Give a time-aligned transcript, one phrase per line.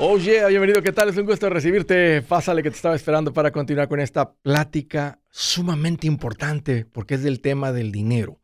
[0.00, 1.08] Oye, bienvenido, ¿qué tal?
[1.08, 2.22] Es un gusto recibirte.
[2.22, 7.40] Pásale que te estaba esperando para continuar con esta plática sumamente importante porque es del
[7.40, 8.40] tema del dinero.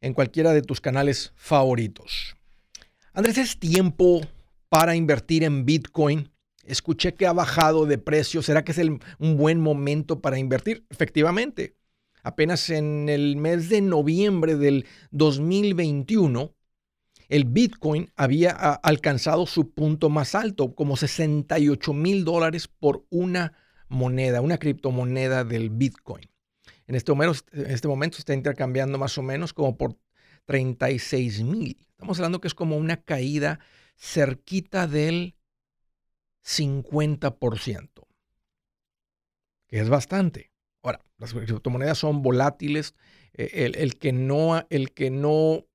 [0.00, 2.36] en cualquiera de tus canales favoritos.
[3.12, 4.22] Andrés, es tiempo
[4.68, 6.30] para invertir en Bitcoin.
[6.64, 8.42] Escuché que ha bajado de precio.
[8.42, 8.80] ¿Será que es
[9.18, 10.86] un buen momento para invertir?
[10.90, 11.76] Efectivamente.
[12.22, 16.54] Apenas en el mes de noviembre del 2021
[17.28, 23.52] el Bitcoin había ah, alcanzado su punto más alto, como 68 mil dólares por una
[23.88, 26.28] moneda, una criptomoneda del Bitcoin.
[26.86, 29.96] En este, momento, en este está intercambiando más o menos como por
[30.44, 31.78] 36 mil.
[31.90, 33.60] Estamos hablando que es como una caída
[33.96, 35.34] cerquita del
[36.44, 37.88] 50%,
[39.66, 40.50] que es bastante.
[40.82, 42.94] Ahora, las criptomonedas son volátiles.
[43.32, 45.66] Eh, el, que no, el que no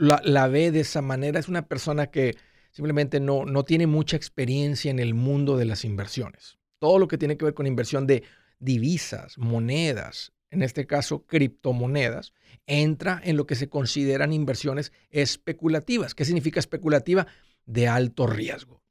[0.00, 2.36] la, ve de esa manera, es una persona que
[2.70, 6.58] simplemente no, no tiene mucha experiencia en el mundo de las inversiones.
[6.78, 8.22] Todo lo que tiene que ver con inversión de
[8.58, 12.32] divisas, monedas, en este caso criptomonedas,
[12.66, 16.14] entra en lo que se consideran inversiones especulativas.
[16.14, 17.26] ¿Qué significa especulativa?
[17.66, 18.82] De alto riesgo.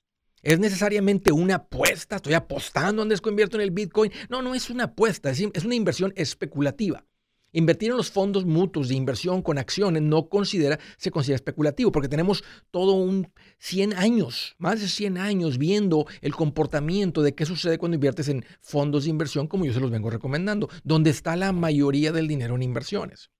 [0.41, 2.17] ¿Es necesariamente una apuesta?
[2.17, 4.11] ¿Estoy apostando, Andrés, que invierto en el Bitcoin?
[4.29, 7.03] No, no es una apuesta, es una inversión especulativa.
[7.51, 12.07] Invertir en los fondos mutuos de inversión con acciones no considera, se considera especulativo, porque
[12.07, 17.79] tenemos todo un 100 años, más de 100 años viendo el comportamiento de qué sucede
[17.79, 21.51] cuando inviertes en fondos de inversión, como yo se los vengo recomendando, donde está la
[21.51, 23.31] mayoría del dinero en inversiones.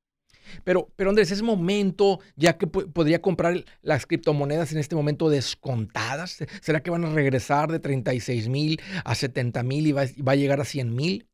[0.64, 6.38] Pero, pero Andrés, es momento, ya que podría comprar las criptomonedas en este momento descontadas.
[6.62, 10.36] ¿Será que van a regresar de 36 mil a 70 mil y va, va a
[10.36, 11.29] llegar a 100 mil?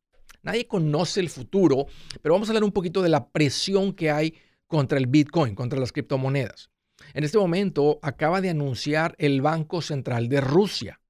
[0.46, 1.86] Nadie conoce el futuro,
[2.22, 4.32] pero vamos a hablar un poquito de la presión que hay
[4.68, 6.70] contra el Bitcoin, contra las criptomonedas.
[7.14, 11.00] En este momento acaba de anunciar el Banco Central de Rusia.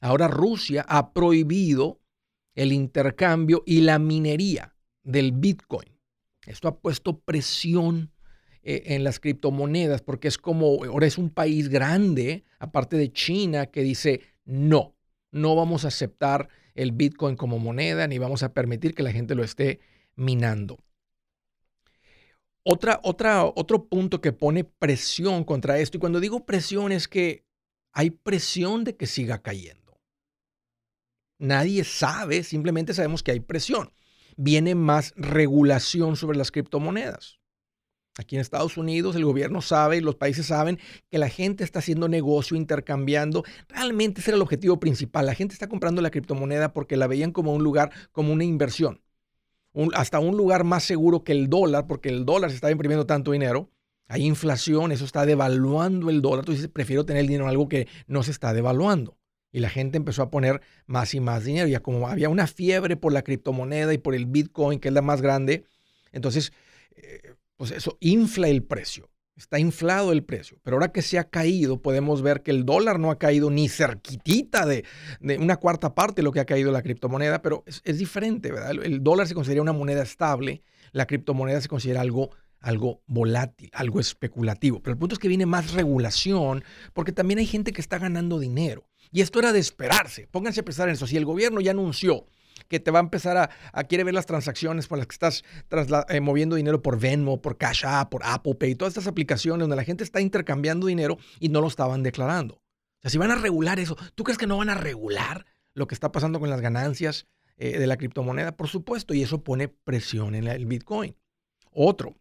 [0.00, 2.00] Ahora Rusia ha prohibido
[2.56, 4.74] el intercambio y la minería
[5.04, 5.96] del Bitcoin.
[6.44, 8.10] Esto ha puesto presión
[8.64, 13.66] eh, en las criptomonedas porque es como, ahora es un país grande, aparte de China,
[13.66, 14.96] que dice, no,
[15.30, 19.34] no vamos a aceptar el Bitcoin como moneda, ni vamos a permitir que la gente
[19.34, 19.80] lo esté
[20.16, 20.78] minando.
[22.62, 27.44] Otra, otra, otro punto que pone presión contra esto, y cuando digo presión es que
[27.92, 30.00] hay presión de que siga cayendo.
[31.38, 33.92] Nadie sabe, simplemente sabemos que hay presión.
[34.36, 37.38] Viene más regulación sobre las criptomonedas.
[38.16, 40.78] Aquí en Estados Unidos el gobierno sabe, los países saben
[41.10, 43.42] que la gente está haciendo negocio, intercambiando.
[43.68, 45.26] Realmente ese era el objetivo principal.
[45.26, 49.00] La gente está comprando la criptomoneda porque la veían como un lugar, como una inversión.
[49.94, 53.32] hasta un lugar más seguro que el dólar, porque el dólar se está imprimiendo tanto
[53.32, 53.70] dinero.
[54.06, 56.40] Hay inflación, eso está devaluando el dólar.
[56.40, 59.18] Entonces prefiero tener el dinero en algo que no se está devaluando.
[59.50, 61.66] Y la gente empezó a poner más y más dinero.
[61.66, 65.02] Ya como había una fiebre por la criptomoneda y por el Bitcoin, que es la
[65.02, 65.64] más grande,
[66.12, 66.52] entonces
[66.96, 69.10] eh, pues eso infla el precio.
[69.36, 70.58] Está inflado el precio.
[70.62, 73.68] Pero ahora que se ha caído, podemos ver que el dólar no ha caído ni
[73.68, 74.84] cerquitita de,
[75.38, 78.70] una cuarta parte de lo que ha caído la criptomoneda, pero es, diferente, ¿verdad?
[78.70, 82.30] El, dólar se considera una moneda estable, la criptomoneda se considera algo,
[82.60, 84.80] algo volátil, algo especulativo.
[84.80, 86.62] Pero el punto es que viene más regulación,
[86.92, 88.88] porque también hay gente que está ganando dinero.
[89.10, 90.28] Y esto era de esperarse.
[90.28, 91.08] Pónganse a pensar en eso.
[91.08, 92.26] Si el gobierno ya anunció
[92.68, 93.36] que te va a empezar
[93.72, 95.44] a, quiere ver las transacciones por las que estás
[96.08, 99.76] eh, moviendo dinero por Venmo, por Cash App, por Apple Pay, todas estas aplicaciones donde
[99.76, 102.54] la gente está intercambiando dinero y no lo estaban declarando.
[102.54, 102.60] O
[103.02, 105.94] sea, si van a regular eso, ¿tú crees que no van a regular lo que
[105.94, 108.56] está pasando con las ganancias eh, de la criptomoneda?
[108.56, 111.16] Por supuesto, y eso pone presión en el Bitcoin.
[111.70, 112.16] Otro,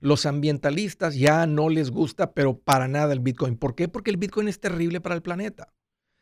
[0.00, 3.56] los ambientalistas ya no les gusta, pero para nada el Bitcoin.
[3.56, 3.86] ¿Por qué?
[3.86, 5.74] Porque el Bitcoin es terrible para el planeta.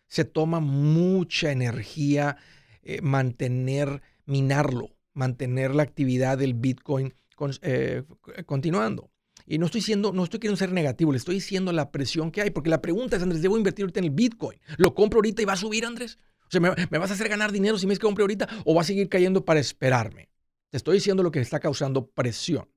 [0.09, 2.39] Se toma mucha energía,
[2.83, 7.15] eh, mantener, minarlo, mantener la actividad del Bitcoin
[7.63, 8.03] eh,
[8.47, 9.11] continuando.
[9.47, 12.43] Y no estoy siendo, no estoy queriendo ser negativo, le estoy diciendo la presión que
[12.43, 14.61] hay, porque la pregunta es, Andrés, ¿debo invertir ahorita en el Bitcoin?
[14.77, 16.19] ¿Lo compro ahorita y va a subir, Andrés?
[16.49, 18.75] O sea, ¿me, vas a hacer ganar dinero si me es que compre ahorita o
[18.75, 20.31] va a seguir cayendo para esperarme?
[20.71, 22.69] Te estoy diciendo lo que está causando presión.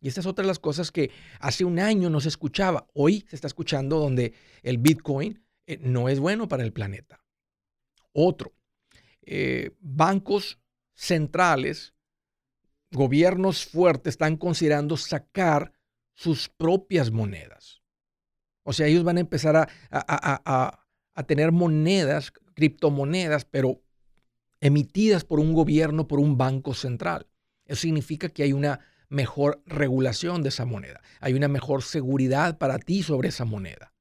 [0.00, 2.86] Y esta es otra de las cosas que hace un año no se escuchaba.
[2.94, 4.32] Hoy se está escuchando donde
[4.62, 7.22] el Bitcoin eh, no es bueno para el planeta.
[8.12, 8.52] Otro,
[9.22, 10.58] eh, bancos
[10.94, 11.94] centrales,
[12.90, 15.72] gobiernos fuertes están considerando sacar
[16.14, 17.80] sus propias monedas.
[18.62, 20.86] O sea, ellos van a empezar a,
[21.26, 23.82] tener monedas, criptomonedas, pero
[24.60, 27.26] emitidas por un gobierno, por un banco central.
[27.66, 32.78] Eso significa que hay una mejor regulación de esa moneda, hay una mejor seguridad para
[32.78, 33.92] ti sobre esa moneda,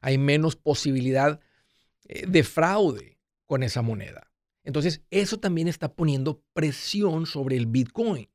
[0.00, 1.40] hay menos posibilidad
[2.04, 4.27] eh, de fraude con esa moneda.
[4.64, 8.28] Entonces, eso también está poniendo presión sobre el Bitcoin,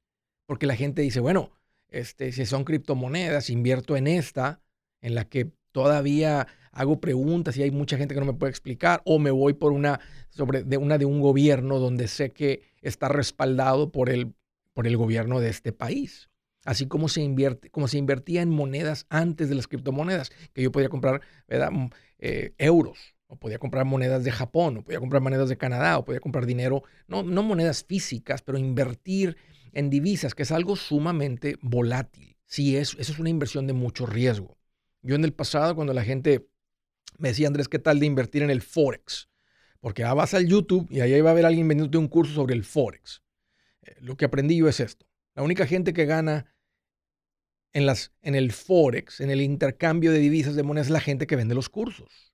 [0.46, 1.52] porque la gente dice, bueno,
[1.90, 4.62] este, si son criptomonedas, invierto en esta,
[5.02, 9.02] en la que todavía hago preguntas y hay mucha gente que no me puede explicar,
[9.06, 10.00] o me voy por una
[10.30, 14.34] sobre de una de un gobierno donde sé que está respaldado por el,
[14.74, 16.30] por el gobierno de este país.
[16.66, 20.72] Así como se, invierte, como se invertía en monedas antes de las criptomonedas, que yo
[20.72, 21.88] podía comprar mm,
[22.20, 26.06] eh, euros, o podía comprar monedas de Japón, o podía comprar monedas de Canadá, o
[26.06, 29.38] podía comprar dinero, no, no monedas físicas, pero invertir
[29.72, 32.38] en divisas, que es algo sumamente volátil.
[32.46, 34.56] Sí, es, eso es una inversión de mucho riesgo.
[35.02, 36.48] Yo en el pasado, cuando la gente
[37.18, 39.30] me decía, Andrés, ¿qué tal de invertir en el Forex?
[39.80, 42.54] Porque ah, vas al YouTube y ahí va a haber alguien vendiéndote un curso sobre
[42.54, 43.24] el Forex.
[43.82, 45.08] Eh, lo que aprendí yo es esto.
[45.34, 46.54] La única gente que gana
[47.74, 51.26] en, las, en el Forex, en el intercambio de divisas de monedas, es la gente
[51.26, 52.33] que vende los cursos.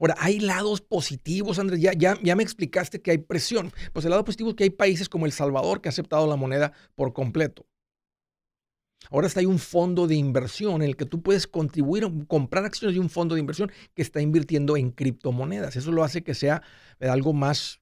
[0.00, 1.80] Ahora, hay lados positivos, Andrés.
[1.80, 3.72] Ya, ya, ya me explicaste que hay presión.
[3.92, 6.36] Pues el lado positivo es que hay países como El Salvador que ha aceptado la
[6.36, 7.66] moneda por completo.
[9.10, 12.94] Ahora está hay un fondo de inversión en el que tú puedes contribuir, comprar acciones
[12.94, 15.76] de un fondo de inversión que está invirtiendo en criptomonedas.
[15.76, 16.62] Eso lo hace que sea
[17.00, 17.80] algo más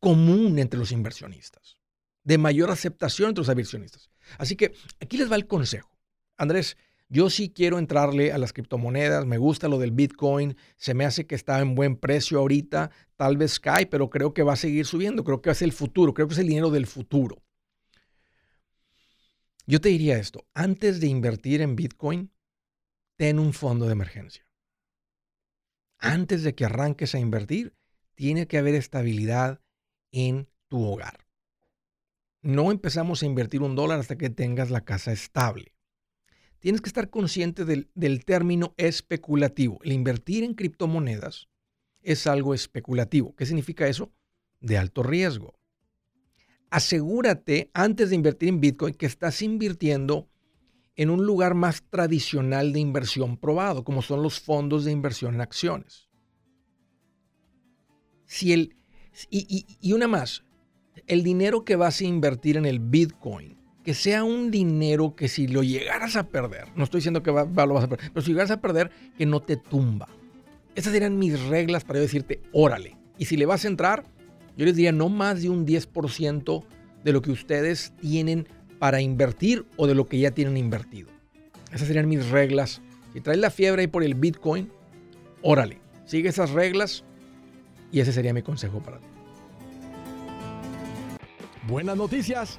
[0.00, 1.78] común entre los inversionistas,
[2.22, 4.10] de mayor aceptación entre los inversionistas.
[4.38, 5.98] Así que aquí les va el consejo.
[6.36, 6.76] Andrés,
[7.08, 11.26] yo sí quiero entrarle a las criptomonedas, me gusta lo del Bitcoin, se me hace
[11.26, 14.86] que está en buen precio ahorita, tal vez cae, pero creo que va a seguir
[14.86, 17.42] subiendo, creo que ser el futuro, creo que es el dinero del futuro.
[19.66, 22.30] Yo te diría esto, antes de invertir en Bitcoin,
[23.16, 24.46] ten un fondo de emergencia.
[25.98, 27.74] Antes de que arranques a invertir,
[28.14, 29.60] tiene que haber estabilidad
[30.12, 31.26] en tu hogar.
[32.42, 35.74] No empezamos a invertir un dólar hasta que tengas la casa estable.
[36.64, 39.80] Tienes que estar consciente del, término especulativo.
[39.82, 41.50] El invertir en criptomonedas
[42.00, 43.36] es algo especulativo.
[43.36, 44.10] ¿Qué significa eso?
[44.60, 45.58] De alto riesgo
[46.70, 50.30] asegúrate antes de invertir en Bitcoin que estás invirtiendo
[50.96, 55.42] en un lugar más tradicional de inversión probado, como son los fondos de inversión en
[55.42, 56.08] acciones.
[58.24, 58.74] Si el,
[59.30, 60.42] y, una más,
[61.06, 65.46] el dinero que vas a invertir en el Bitcoin, que sea un dinero que si
[65.46, 68.50] lo llegaras a perder, no estoy diciendo que lo vas a perder, pero si llegaras
[68.50, 70.08] a perder, que no te tumba.
[70.74, 72.96] Esas serían mis reglas para yo decirte, órale.
[73.18, 74.04] Y si le vas a entrar,
[74.56, 76.64] yo les diría no más de un 10%
[77.04, 78.48] de lo que ustedes tienen
[78.78, 81.10] para invertir o de lo que ya tienen invertido.
[81.70, 82.80] Esas serían mis reglas.
[83.12, 84.70] Si traes la fiebre ahí por el Bitcoin,
[85.42, 87.04] órale, sigue esas reglas
[87.92, 89.06] y ese sería mi consejo para ti.
[91.68, 92.58] Buenas noticias.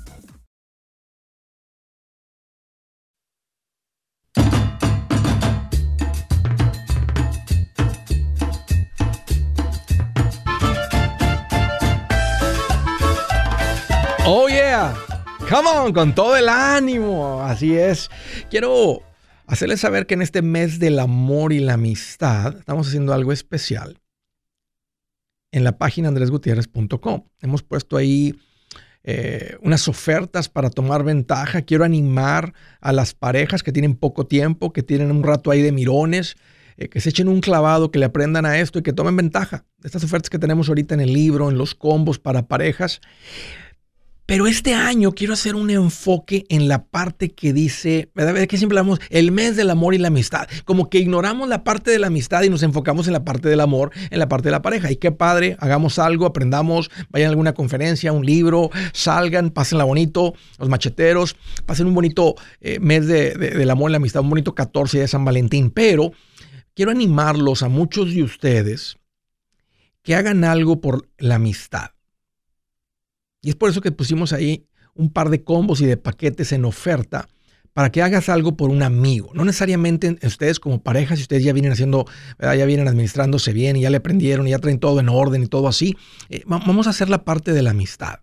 [14.23, 14.95] Oh yeah,
[15.49, 17.41] come on, con todo el ánimo.
[17.41, 18.09] Así es.
[18.51, 19.01] Quiero
[19.47, 23.99] hacerles saber que en este mes del amor y la amistad estamos haciendo algo especial
[25.51, 27.23] en la página andresgutierrez.com.
[27.41, 28.35] Hemos puesto ahí
[29.03, 31.63] eh, unas ofertas para tomar ventaja.
[31.63, 35.71] Quiero animar a las parejas que tienen poco tiempo, que tienen un rato ahí de
[35.71, 36.35] mirones,
[36.77, 39.65] eh, que se echen un clavado, que le aprendan a esto y que tomen ventaja
[39.83, 43.01] estas ofertas que tenemos ahorita en el libro, en los combos para parejas.
[44.31, 48.47] Pero este año quiero hacer un enfoque en la parte que dice, ¿verdad?
[48.47, 50.47] Que siempre hablamos el mes del amor y la amistad.
[50.63, 53.59] Como que ignoramos la parte de la amistad y nos enfocamos en la parte del
[53.59, 54.89] amor, en la parte de la pareja.
[54.89, 60.33] Y qué padre, hagamos algo, aprendamos, vayan a alguna conferencia, un libro, salgan, pásenla bonito,
[60.59, 61.35] los macheteros,
[61.65, 65.09] pasen un bonito eh, mes de, del amor y la amistad, un bonito 14 de
[65.09, 65.71] San Valentín.
[65.71, 66.13] Pero
[66.73, 68.95] quiero animarlos a muchos de ustedes
[70.03, 71.89] que hagan algo por la amistad.
[73.41, 76.65] Y es por eso que pusimos ahí un par de combos y de paquetes en
[76.65, 77.27] oferta
[77.73, 79.31] para que hagas algo por un amigo.
[79.33, 82.05] No necesariamente ustedes como pareja, si ustedes ya vienen haciendo,
[82.39, 85.47] ya vienen administrándose bien y ya le aprendieron y ya traen todo en orden y
[85.47, 85.95] todo así,
[86.29, 88.19] eh, vamos a hacer la parte de la amistad.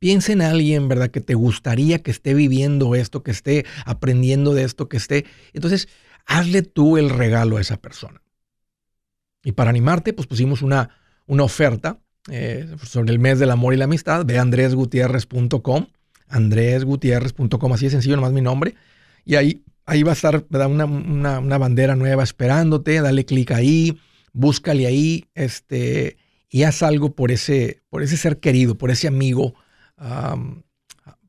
[0.00, 1.10] Piensa en alguien, ¿verdad?
[1.10, 5.24] Que te gustaría que esté viviendo esto, que esté aprendiendo de esto, que esté.
[5.54, 5.88] Entonces,
[6.26, 8.20] hazle tú el regalo a esa persona.
[9.44, 10.90] Y para animarte, pues pusimos una,
[11.26, 15.86] una oferta eh, sobre el mes del amor y la amistad, ve andresgutierrez.com,
[16.28, 18.74] andresgutierrez.com, así de sencillo, nomás mi nombre,
[19.24, 23.98] y ahí, ahí va a estar una, una, bandera nueva esperándote, dale clic ahí,
[24.32, 26.16] búscale ahí, este,
[26.48, 29.54] y haz algo por ese, por ese ser querido, por ese amigo.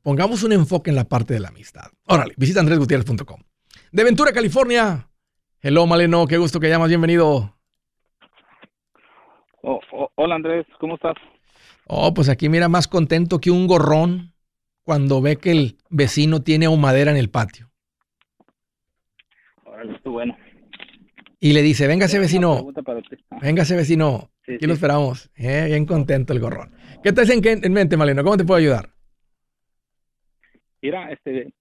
[0.02, 1.90] pongamos un enfoque en la parte de la amistad.
[2.06, 3.40] Órale, visita andresgutierrez.com.
[3.92, 5.08] De Ventura, California.
[5.60, 7.55] Hello, Maleno, qué gusto que llamas, bienvenido.
[9.68, 11.16] Oh, oh, hola Andrés, ¿cómo estás?
[11.88, 14.32] Oh, pues aquí mira más contento que un gorrón
[14.84, 17.66] cuando ve que el vecino tiene madera en el patio.
[19.64, 20.36] Órale, bueno.
[21.40, 22.64] Y le dice, véngase vecino,
[23.42, 25.32] véngase vecino, aquí lo esperamos.
[25.34, 26.70] Eh, bien contento el gorrón.
[27.02, 28.22] ¿Qué te en, en mente, Maleno?
[28.22, 28.90] ¿Cómo te puedo ayudar?
[30.80, 31.52] Mira, este,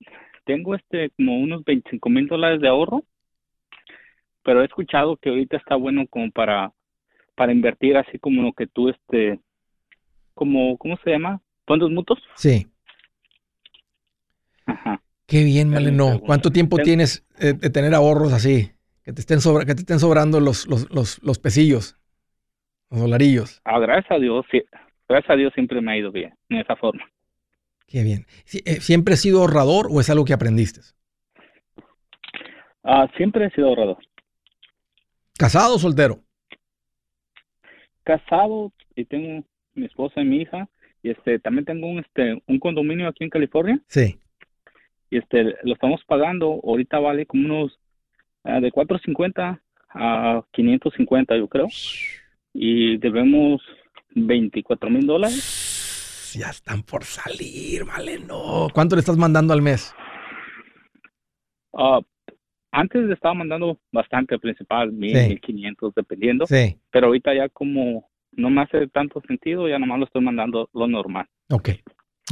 [0.45, 3.03] tengo este como unos 25 mil dólares de ahorro,
[4.43, 6.71] pero he escuchado que ahorita está bueno como para
[7.35, 9.39] para invertir así como lo que tú, este,
[10.33, 11.41] como, ¿cómo se llama?
[11.65, 12.19] ¿Fondos mutuos?
[12.35, 12.67] Sí.
[14.65, 15.01] Ajá.
[15.27, 16.19] Qué bien, Maleno.
[16.19, 18.71] ¿Cuánto tiempo tienes eh, de tener ahorros así?
[19.03, 21.97] Que te estén, sobra, que te estén sobrando los, los, los, los pesillos,
[22.89, 23.61] los dolarillos.
[23.65, 24.63] Ah, gracias a Dios, sí,
[25.07, 27.03] gracias a Dios siempre me ha ido bien, en esa forma.
[27.87, 28.25] Qué bien.
[28.51, 30.81] Eh, ¿Siempre has sido ahorrador o es algo que aprendiste?
[32.83, 33.97] Ah, siempre he sido ahorrador.
[35.37, 36.24] ¿Casado o soltero?
[38.05, 39.43] Casado y tengo
[39.73, 40.69] mi esposa y mi hija
[41.03, 43.79] y este también tengo un este un condominio aquí en California.
[43.87, 44.17] Sí.
[45.09, 47.79] Y este lo estamos pagando, ahorita vale como unos
[48.43, 51.67] uh, de 450 a 550 yo creo.
[52.53, 53.61] Y debemos
[54.15, 56.33] 24 mil dólares.
[56.39, 58.67] Ya están por salir, vale, no.
[58.73, 59.93] ¿Cuánto le estás mandando al mes?
[61.71, 62.01] Uh,
[62.75, 66.45] antes le estaba mandando bastante principal, 1500 dependiendo.
[66.45, 66.77] Sí.
[66.91, 70.87] Pero ahorita ya como no me hace tanto sentido, ya nomás lo estoy mandando lo
[70.87, 71.25] normal.
[71.49, 71.69] Ok.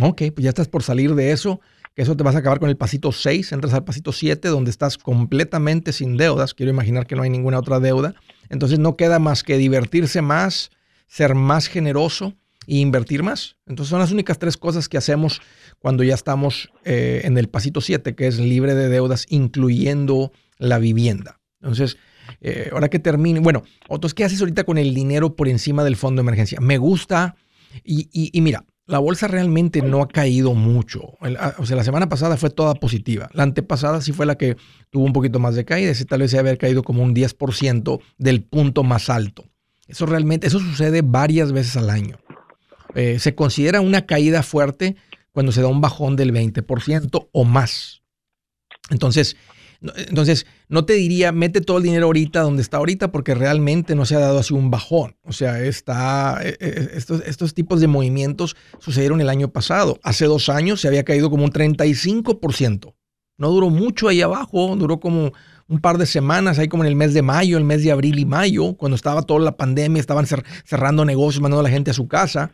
[0.01, 1.62] Ok, pues ya estás por salir de eso,
[1.95, 4.71] que eso te vas a acabar con el pasito 6, entras al pasito 7, donde
[4.71, 6.53] estás completamente sin deudas.
[6.53, 8.15] Quiero imaginar que no hay ninguna otra deuda.
[8.50, 10.71] Entonces no queda más que divertirse más,
[11.07, 12.33] ser más generoso
[12.67, 13.58] e invertir más.
[13.65, 15.41] Entonces son las únicas tres cosas que hacemos
[15.79, 20.79] cuando ya estamos eh, en el pasito 7, que es libre de deudas, incluyendo la
[20.79, 21.39] vivienda.
[21.62, 21.98] Entonces,
[22.41, 25.96] eh, ahora que termine, bueno, otros, ¿qué haces ahorita con el dinero por encima del
[25.96, 26.60] fondo de emergencia?
[26.60, 27.36] Me gusta
[27.84, 31.17] y, y mira, la bolsa realmente no ha caído mucho.
[31.39, 33.29] Ah, o sea, la semana pasada fue toda positiva.
[33.34, 34.58] La antepasada sí fue la que
[34.89, 35.93] tuvo un poquito más de caída.
[36.08, 39.46] Tal vez se haber caído como un 10% del punto más alto.
[39.88, 42.17] Eso realmente, eso sucede varias veces al año.
[42.95, 44.95] Eh, se considera una caída fuerte
[45.31, 48.01] cuando se da un bajón del 20% o más.
[48.89, 49.35] Entonces,
[50.07, 54.05] entonces, no te diría, mete todo el dinero ahorita donde está ahorita, porque realmente no
[54.05, 55.17] se ha dado así un bajón.
[55.23, 60.00] O sea, está, eh, eh, estos, estos tipos de movimientos sucedieron el año pasado.
[60.03, 62.93] Hace dos años se había caído como un 35%.
[63.38, 65.33] No duró mucho ahí abajo, duró como
[65.67, 68.19] un par de semanas, ahí como en el mes de mayo, el mes de abril
[68.19, 70.27] y mayo, cuando estaba toda la pandemia, estaban
[70.65, 72.51] cerrando negocios, mandando a la gente a su casa.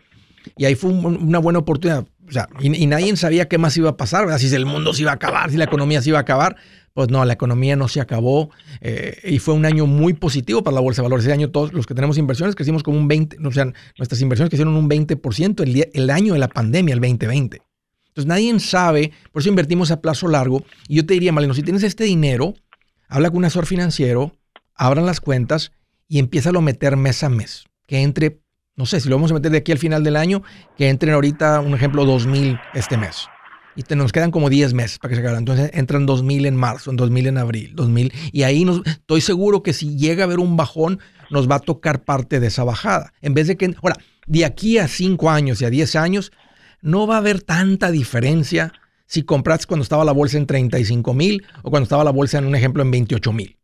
[0.57, 2.05] Y ahí fue una buena oportunidad.
[2.27, 4.37] O sea, y, nadie sabía qué más iba a pasar, ¿verdad?
[4.37, 6.55] si el mundo se iba a acabar, si la economía se iba a acabar.
[6.93, 8.49] Pues no, la economía no se acabó
[8.81, 11.23] eh, y fue un año muy positivo para la bolsa de valores.
[11.23, 14.49] Ese año todos los que tenemos inversiones crecimos como un 20, o sea, nuestras inversiones
[14.49, 17.61] crecieron un 20% el, el año de la pandemia, el 2020.
[18.09, 20.65] Entonces nadie sabe, por eso invertimos a plazo largo.
[20.87, 22.55] Y yo te diría, Maleno, si tienes este dinero,
[23.07, 24.35] habla con un asesor financiero,
[24.75, 25.71] abran las cuentas
[26.07, 27.65] y empieza a meter mes a mes.
[27.85, 28.41] Que entre,
[28.79, 30.41] no sé, si lo vamos a meter de aquí al final del año,
[30.77, 33.27] que entren ahorita, un ejemplo, 2.000 este mes
[33.75, 35.37] y te, nos quedan como 10 meses para que se acabe.
[35.37, 39.63] Entonces entran 2000 en marzo, en 2000 en abril, 2000 y ahí nos, estoy seguro
[39.63, 43.13] que si llega a haber un bajón nos va a tocar parte de esa bajada.
[43.21, 46.31] En vez de que, ahora, de aquí a 5 años y a 10 años
[46.81, 48.71] no va a haber tanta diferencia
[49.05, 52.45] si compraste cuando estaba la bolsa en 35 mil o cuando estaba la bolsa en
[52.45, 53.58] un ejemplo en 28 mil.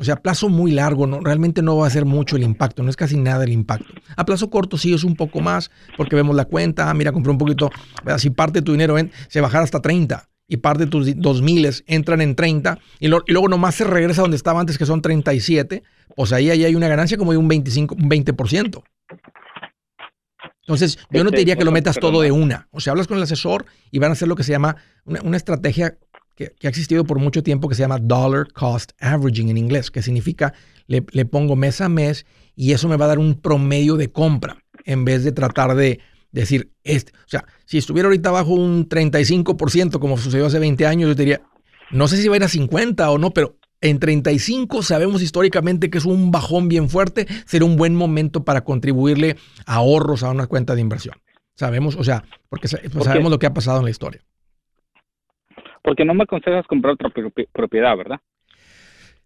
[0.00, 1.20] O sea, a plazo muy largo, ¿no?
[1.20, 3.92] realmente no va a ser mucho el impacto, no es casi nada el impacto.
[4.16, 7.30] A plazo corto sí es un poco más, porque vemos la cuenta, ah, mira, compré
[7.30, 7.70] un poquito,
[8.16, 8.96] si parte de tu dinero
[9.28, 13.48] se bajara hasta 30 y parte de tus 2000 entran en 30 y, y, luego
[13.48, 15.82] nomás se regresa donde estaba antes, que son 37,
[16.16, 18.82] pues ahí, ahí hay una ganancia como de un 25, un 20%.
[20.62, 22.68] Entonces, yo no te diría que lo metas todo de una.
[22.70, 25.20] O sea, hablas con el asesor y van a hacer lo que se llama una,
[25.22, 25.98] una estrategia
[26.58, 30.02] que, ha existido por mucho tiempo que se llama Dollar Cost Averaging en inglés, que
[30.02, 30.54] significa
[30.86, 34.58] le, pongo mes a mes y eso me va a dar un promedio de compra
[34.84, 36.00] en vez de tratar de
[36.32, 41.08] decir, este, o sea, si estuviera ahorita bajo un 35% como sucedió hace 20 años,
[41.08, 41.42] yo diría,
[41.90, 45.90] no sé si va a ir a 50 o no, pero en 35 sabemos históricamente
[45.90, 49.36] que es un bajón bien fuerte, será un buen momento para contribuirle
[49.66, 51.16] ahorros a una cuenta de inversión.
[51.54, 54.22] Sabemos, o sea, porque sabemos lo que ha pasado en la historia.
[55.82, 57.10] Porque no me aconsejas comprar otra
[57.52, 58.20] propiedad, ¿verdad?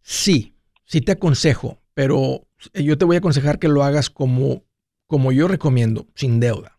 [0.02, 4.62] Sí, sí te aconsejo, pero yo te voy a aconsejar que lo hagas como,
[5.06, 6.78] como yo recomiendo, sin deuda.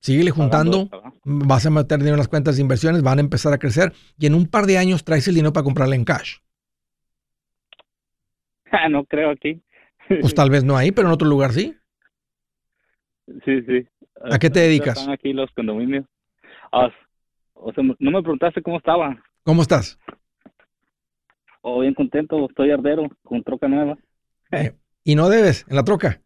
[0.00, 0.90] Síguele juntando,
[1.24, 4.26] vas a meter dinero en las cuentas de inversiones, van a empezar a crecer y
[4.26, 6.36] en un par de años traes el dinero para comprarle en cash.
[8.76, 9.62] Ah, no creo aquí.
[10.08, 11.76] Pues tal vez no ahí, pero en otro lugar sí.
[13.44, 13.86] Sí, sí.
[14.20, 14.98] ¿A qué te dedicas?
[14.98, 16.06] Están aquí los condominios.
[16.72, 16.90] Ah,
[17.54, 19.16] o sea, no me preguntaste cómo estaba.
[19.42, 19.98] ¿Cómo estás?
[21.62, 23.96] Oh, bien contento, estoy ardero con troca nueva.
[24.50, 26.20] Eh, ¿Y no debes en la troca?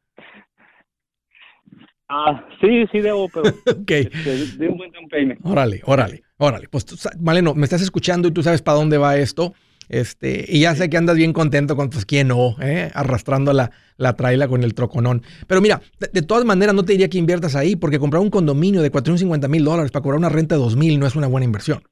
[2.08, 3.48] Ah, sí, sí debo, pero
[3.80, 3.90] ok.
[3.90, 6.68] Este, de un buen down Órale, órale, órale.
[6.68, 9.54] Pues, tú, Maleno, me estás escuchando y tú sabes para dónde va esto.
[9.88, 12.90] Este, y ya sé que andas bien contento con, pues, quién no, ¿eh?
[12.94, 15.22] arrastrando la, la traila con el troconón.
[15.46, 18.82] Pero mira, de, todas maneras no te diría que inviertas ahí, porque comprar un condominio
[18.82, 21.44] de 450 mil dólares para cobrar una renta de 2 mil no es una buena
[21.44, 21.82] inversión.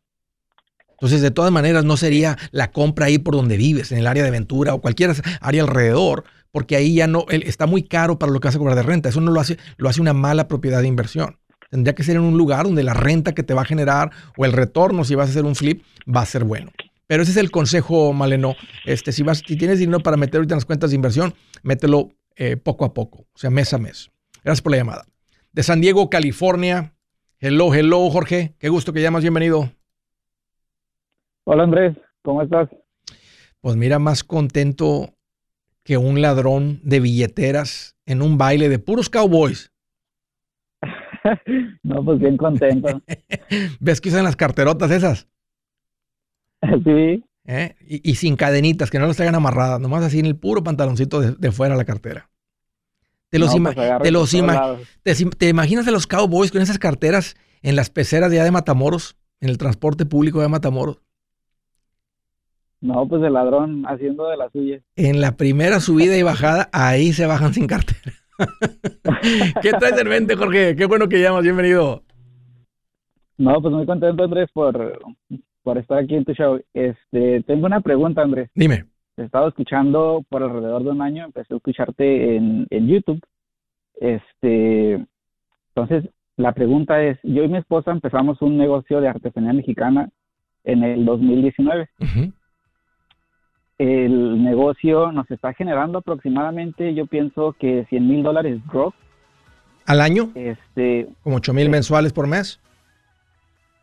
[0.92, 4.22] Entonces, de todas maneras, no sería la compra ahí por donde vives, en el área
[4.22, 8.40] de aventura o cualquier área alrededor, porque ahí ya no, está muy caro para lo
[8.40, 9.10] que vas a cobrar de renta.
[9.10, 11.38] Eso no lo hace, lo hace una mala propiedad de inversión.
[11.70, 14.46] Tendría que ser en un lugar donde la renta que te va a generar o
[14.46, 16.70] el retorno, si vas a hacer un flip, va a ser bueno.
[17.06, 18.54] Pero ese es el consejo, Maleno.
[18.84, 22.10] Este, si, vas, si tienes dinero para meter ahorita en las cuentas de inversión, mételo
[22.34, 24.10] eh, poco a poco, o sea, mes a mes.
[24.42, 25.04] Gracias por la llamada.
[25.52, 26.94] De San Diego, California.
[27.38, 28.54] Hello, hello, Jorge.
[28.58, 29.22] Qué gusto que llamas.
[29.22, 29.70] Bienvenido.
[31.44, 31.96] Hola, Andrés.
[32.22, 32.68] ¿Cómo estás?
[33.60, 35.14] Pues mira, más contento
[35.82, 39.72] que un ladrón de billeteras en un baile de puros cowboys.
[41.82, 43.00] no, pues bien contento.
[43.80, 45.28] ¿Ves que usan las carterotas esas?
[46.84, 47.24] Sí.
[47.48, 47.76] ¿Eh?
[47.86, 51.32] Y, sin cadenitas, que no las traigan amarradas, nomás así en el puro pantaloncito de,
[51.32, 52.28] de fuera la cartera.
[53.28, 54.30] Te los, pues te, los
[55.36, 59.50] te, imaginas a los cowboys con esas carteras en las peceras ya de Matamoros, en
[59.50, 60.98] el transporte público de Matamoros.
[62.80, 64.80] No, pues el ladrón haciendo de la suya.
[64.94, 68.12] En la primera subida y bajada, ahí se bajan sin cartera.
[69.62, 70.76] ¿Qué traes en mente, Jorge?
[70.76, 72.04] Qué bueno que llamas, bienvenido.
[73.38, 75.00] No, pues muy contento, Andrés, por,
[75.66, 76.60] por estar aquí en tu show.
[76.74, 78.48] Este, tengo una pregunta, Andrés.
[78.54, 78.84] Dime.
[79.16, 83.20] Te he estado escuchando por alrededor de un año, empecé a escucharte en, en YouTube.
[84.00, 85.04] Este,
[85.74, 90.08] entonces, la pregunta es, yo y mi esposa empezamos un negocio de artesanía mexicana
[90.62, 91.88] en el 2019.
[92.00, 92.32] Ujú.
[93.78, 98.94] El negocio nos está generando aproximadamente, yo pienso que 100 mil dólares gross.
[99.84, 100.30] ¿Al año?
[100.36, 101.70] Este, ¿Como 8 mil Sí.
[101.70, 102.60] mensuales por mes?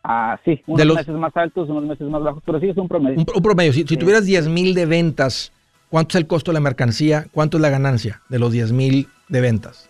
[0.04, 2.78] Ah, sí, unos De los- meses más altos, unos meses más bajos, pero sí es
[2.78, 3.20] un promedio.
[3.20, 3.74] Un, un promedio.
[3.74, 3.98] Si, si Sí.
[3.98, 5.52] tuvieras 10 mil de ventas,
[5.90, 7.28] ¿cuánto es el costo de la mercancía?
[7.32, 9.90] ¿Cuánto es la ganancia de los 10 mil de ventas?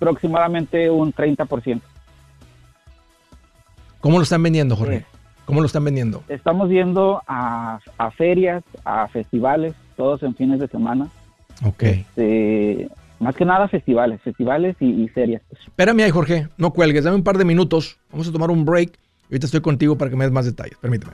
[0.00, 1.80] Aproximadamente un 30%.
[4.00, 5.00] ¿Cómo lo están vendiendo, Jorge?
[5.00, 5.04] Sí.
[5.44, 6.22] ¿Cómo lo están vendiendo?
[6.28, 11.08] Estamos yendo a, a ferias, a festivales, todos en fines de semana.
[11.64, 11.82] Ok.
[11.82, 12.88] Este,
[13.20, 15.42] más que nada festivales, festivales y, y ferias.
[15.50, 16.48] Espérame ahí, Jorge.
[16.56, 17.04] No cuelgues.
[17.04, 17.98] Dame un par de minutos.
[18.10, 18.98] Vamos a tomar un break.
[19.24, 20.78] Ahorita estoy contigo para que me des más detalles.
[20.78, 21.12] Permíteme.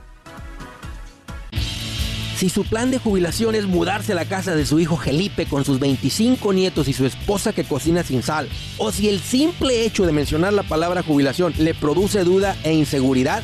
[2.35, 5.63] Si su plan de jubilación es mudarse a la casa de su hijo Felipe con
[5.63, 10.05] sus 25 nietos y su esposa que cocina sin sal, o si el simple hecho
[10.05, 13.41] de mencionar la palabra jubilación le produce duda e inseguridad,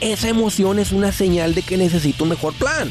[0.00, 2.90] esa emoción es una señal de que necesita un mejor plan.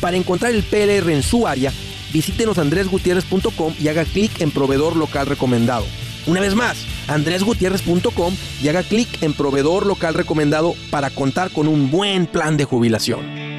[0.00, 1.72] Para encontrar el PLR en su área,
[2.12, 5.84] visítenos andresgutierrez.com y haga clic en proveedor local recomendado.
[6.26, 11.90] Una vez más, andresgutierrez.com y haga clic en proveedor local recomendado para contar con un
[11.90, 13.50] buen plan de jubilación.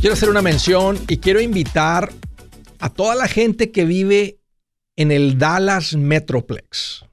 [0.00, 2.12] Quiero hacer una mención y quiero invitar
[2.84, 4.40] a toda la gente que vive
[4.94, 7.06] en el Dallas Metroplex.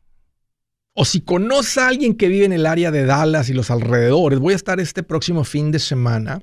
[0.93, 4.39] O si conoce a alguien que vive en el área de Dallas y los alrededores,
[4.39, 6.41] voy a estar este próximo fin de semana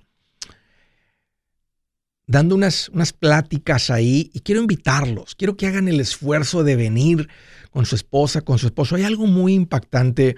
[2.26, 5.34] dando unas, unas pláticas ahí y quiero invitarlos.
[5.34, 7.28] Quiero que hagan el esfuerzo de venir
[7.70, 8.96] con su esposa, con su esposo.
[8.96, 10.36] Hay algo muy impactante.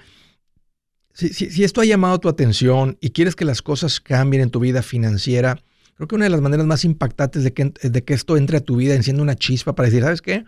[1.13, 4.51] Si, si- si esto ha llamado tu atención y quieres que las cosas cambien en
[4.51, 5.63] tu vida financiera,
[6.01, 8.61] creo que una de las maneras más impactantes de que, de que esto entre a
[8.61, 10.45] tu vida encienda una chispa para decir, ¿sabes qué?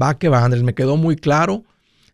[0.00, 1.64] Va que va, Andrés, me quedó muy claro,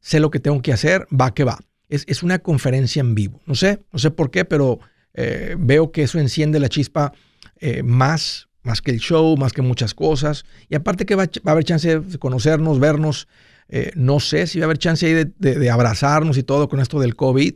[0.01, 1.59] sé lo que tengo que hacer, va que va.
[1.91, 3.39] Es, es una conferencia en vivo.
[3.45, 4.81] No sé, no sé por qué, pero
[5.13, 7.13] eh, veo que eso enciende la chispa
[7.59, 10.47] eh, más, más que el show, más que muchas cosas.
[10.71, 13.29] Y aparte que va, va a haber chance de conocernos, vernos.
[13.69, 16.81] eh, no sé si va a haber chance ahí de, de- abrazarnos y todo con
[16.81, 17.55] esto del COVID.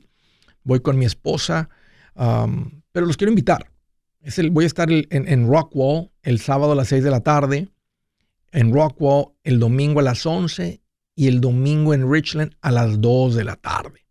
[0.65, 1.71] Voy con mi esposa,
[2.15, 3.71] pero los quiero invitar.
[4.51, 7.69] Voy a estar en, en Rockwall el sábado a las 6 de la tarde,
[8.53, 10.81] en Rockwall el domingo a las 11
[11.15, 14.07] y el domingo en Richland a las 2 de la tarde.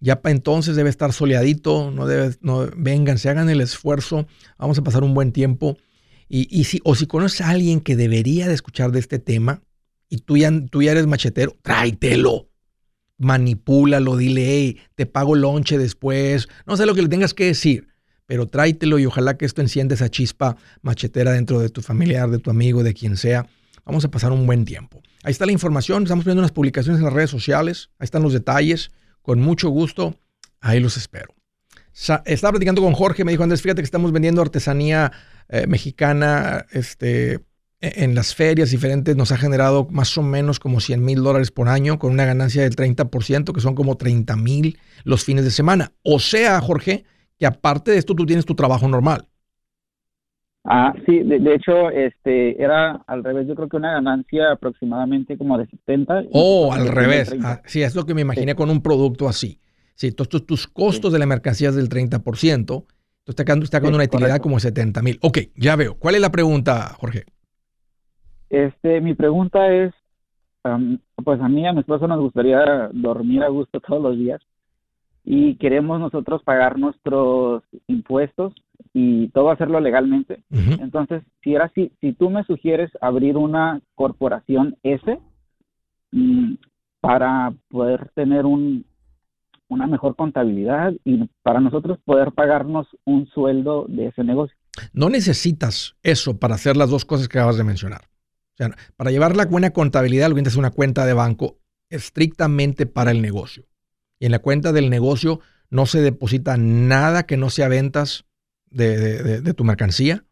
[0.00, 4.26] Ya para entonces debe estar soleadito, no debe, no, vengan, se hagan el esfuerzo,
[4.58, 5.78] vamos a pasar un buen tiempo.
[6.28, 9.62] Y, y si, o si conoces a alguien que debería de escuchar de este tema
[10.08, 12.52] y tú ya, tú ya eres machetero, tráetelo
[13.22, 17.88] manipúlalo, dile, hey, te pago lonche después, no sé lo que le tengas que decir,
[18.32, 22.38] pero tráetelo y ojalá que esto encienda esa chispa machetera dentro de tu familiar, de
[22.38, 23.46] tu amigo, de quien sea.
[23.84, 25.02] Vamos a pasar un buen tiempo.
[25.22, 28.32] Ahí está la información, estamos viendo unas publicaciones en las redes sociales, ahí están los
[28.32, 28.90] detalles,
[29.20, 30.18] con mucho gusto,
[30.62, 31.34] ahí los espero.
[32.24, 35.12] Estaba platicando con Jorge, me dijo Andrés, fíjate que estamos vendiendo artesanía
[35.50, 37.40] eh, mexicana, este, e-
[37.82, 41.68] en las ferias diferentes nos ha generado más o menos como 100 mil dólares por
[41.68, 45.92] año con una ganancia del 30%, que son como 30 mil los fines de semana.
[46.02, 47.04] O sea, Jorge,
[47.42, 49.26] que aparte de esto tú tienes tu trabajo normal.
[50.62, 55.36] Ah, sí, de, de hecho, este, era al revés, yo creo que una ganancia aproximadamente
[55.36, 56.22] como de 70.
[56.22, 57.28] y O nosotros al de revés.
[57.30, 57.50] 30.
[57.50, 59.58] Ah, sí, es lo que me imaginé con un producto así.
[59.96, 62.54] Sí, entonces tus, costos de la mercancía es del 30%.
[62.60, 62.84] Entonces
[63.26, 64.42] está quedando, está quedando Sí, una utilidad correcto.
[64.44, 65.18] como 70 mil.
[65.22, 65.96] Ok, ya veo.
[65.98, 67.24] ¿Cuál es la pregunta, Jorge?
[68.50, 69.92] Este, mi pregunta es,
[71.24, 74.40] pues a mí a mi esposa nos gustaría dormir a gusto todos los días
[75.24, 78.54] y queremos nosotros pagar nuestros impuestos
[78.92, 80.42] y todo hacerlo legalmente.
[80.50, 85.18] Entonces, si era así, si tú me sugieres abrir una corporación S
[86.10, 86.54] mm,
[87.00, 88.84] para poder tener un,
[89.68, 94.56] una mejor contabilidad y para nosotros poder pagarnos un sueldo de ese negocio.
[94.92, 98.02] No necesitas eso para hacer las dos cosas que acabas de mencionar.
[98.54, 101.58] O sea, para llevar la buena contabilidad, lo que es una cuenta de banco
[101.88, 103.64] estrictamente para el negocio.
[104.22, 108.24] Y en la cuenta del negocio no se deposita nada que no sea ventas
[108.70, 110.24] de tu mercancía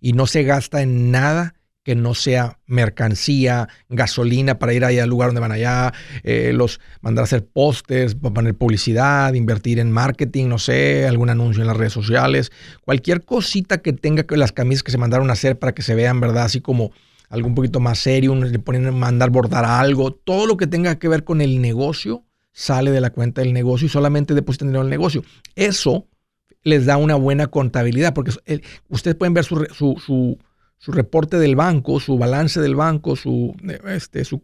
[0.00, 5.08] y no se gasta en nada que no sea mercancía, gasolina para ir ahí al
[5.08, 10.48] lugar donde van allá, eh, los mandar a hacer pósters, poner publicidad, invertir en marketing,
[10.48, 12.50] no sé, algún anuncio en las redes sociales,
[12.84, 15.94] cualquier cosita que tenga que las camisas que se mandaron a hacer para que se
[15.94, 16.44] vean, ¿verdad?
[16.44, 16.90] Así como
[17.30, 21.08] algo un poquito más serio, le ponen mandar bordar algo, todo lo que tenga que
[21.08, 22.27] ver con el negocio
[22.58, 25.22] sale de la cuenta del negocio y solamente depositan dinero en el negocio.
[25.54, 26.08] Eso
[26.62, 28.32] les da una buena contabilidad porque
[28.88, 30.38] ustedes pueden ver su, su
[30.78, 33.54] su reporte del banco, su balance del banco, su,
[33.88, 34.40] este, su,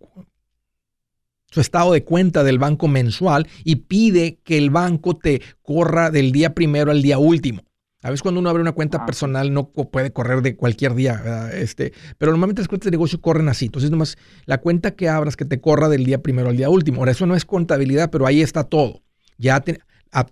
[1.50, 6.32] su estado de cuenta del banco mensual y pide que el banco te corra del
[6.32, 7.62] día primero al día último.
[8.04, 9.06] A veces cuando uno abre una cuenta ah.
[9.06, 13.48] personal no puede correr de cualquier día, este, pero normalmente las cuentas de negocio corren
[13.48, 13.64] así.
[13.64, 16.98] Entonces nomás la cuenta que abras que te corra del día primero al día último.
[16.98, 19.02] Ahora eso no es contabilidad, pero ahí está todo.
[19.38, 19.64] Ya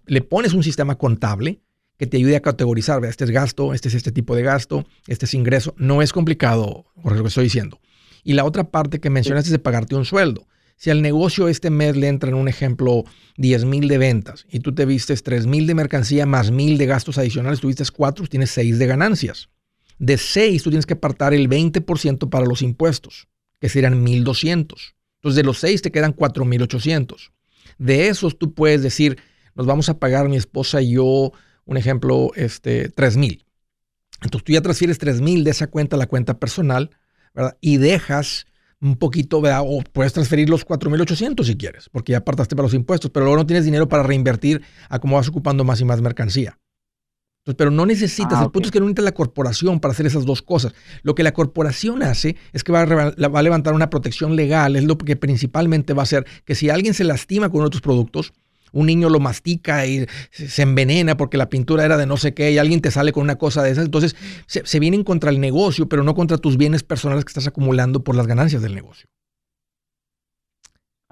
[0.04, 1.62] le pones un sistema contable
[1.96, 5.24] que te ayude a categorizar, este es gasto, este es este tipo de gasto, este
[5.24, 5.74] es ingreso.
[5.78, 7.80] No es complicado, por lo que estoy diciendo.
[8.22, 10.46] Y la otra parte que mencionaste es de pagarte un sueldo.
[10.76, 13.04] Si al negocio este mes le entra en un ejemplo
[13.36, 16.86] 10 mil de ventas y tú te vistes 3 mil de mercancía más mil de
[16.86, 19.48] gastos adicionales, tuviste 4, tienes 6 de ganancias.
[19.98, 23.28] De 6 tú tienes que apartar el 20% para los impuestos,
[23.60, 24.94] que serían 1200.
[25.16, 27.32] Entonces de los 6 te quedan 4800.
[27.78, 29.18] De esos tú puedes decir,
[29.54, 31.32] nos vamos a pagar mi esposa y yo
[31.64, 33.44] un ejemplo, este, 3 mil.
[34.22, 36.90] Entonces tú ya transfieres 3 mil de esa cuenta a la cuenta personal,
[37.34, 37.56] ¿verdad?
[37.60, 38.46] Y dejas
[38.82, 39.62] un poquito, ¿verdad?
[39.64, 43.38] O puedes transferir los 4.800 si quieres, porque ya apartaste para los impuestos, pero luego
[43.38, 46.58] no tienes dinero para reinvertir a cómo vas ocupando más y más mercancía.
[47.42, 50.06] Entonces, pero no necesitas, ah, el punto es que no necesitas la corporación para hacer
[50.06, 50.74] esas dos cosas.
[51.02, 54.76] Lo que la corporación hace es que va a, va a levantar una protección legal,
[54.76, 57.72] es lo que principalmente va a hacer que si alguien se lastima con uno de
[57.72, 58.32] tus productos,
[58.72, 62.50] un niño lo mastica y se envenena porque la pintura era de no sé qué
[62.50, 63.84] y alguien te sale con una cosa de esas.
[63.84, 68.02] Entonces se, vienen contra el negocio, pero no contra tus bienes personales que estás acumulando
[68.02, 69.08] por las ganancias del negocio.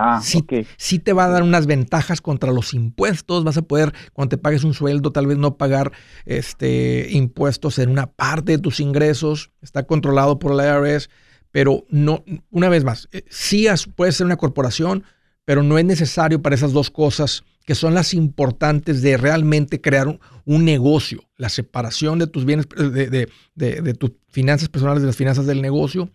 [0.03, 0.43] Ah, sí,
[0.79, 3.45] sí te va a dar unas ventajas contra los impuestos.
[3.45, 5.93] Vas a poder, cuando te pagues un sueldo, tal vez no pagar
[6.25, 9.51] este, impuestos en una parte de tus ingresos.
[9.61, 11.11] Está controlado por la IRS,
[11.51, 15.05] pero no, una vez más, eh, sí puede ser una corporación,
[15.45, 20.07] pero no es necesario para esas dos cosas que son las importantes de realmente crear
[20.45, 25.63] un, negocio, la separación de tus bienes, de, tus finanzas personales de las finanzas del
[25.63, 26.11] negocio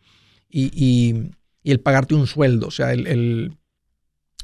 [0.49, 1.31] y,
[1.63, 3.57] el pagarte un sueldo, o sea, el,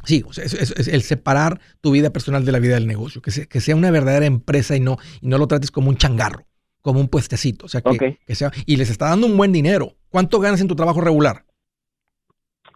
[0.04, 3.76] sí, es, el separar tu vida personal de la vida del negocio, que, que sea
[3.76, 6.46] una verdadera empresa y no, y no lo trates como un changarro,
[6.82, 9.94] como un puestecito, o sea, que, que sea, y les está dando un buen dinero.
[10.10, 11.46] ¿Cuánto ganas en tu trabajo regular?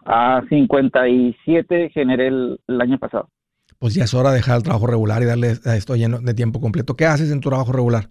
[0.06, 3.28] A 57 generé el, año pasado.
[3.78, 6.34] Pues ya es hora de dejar el trabajo regular y darle a esto lleno de
[6.34, 6.94] tiempo completo.
[6.94, 8.10] ¿Qué haces en tu trabajo regular?